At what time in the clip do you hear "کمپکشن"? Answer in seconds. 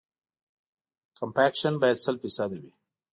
1.17-1.73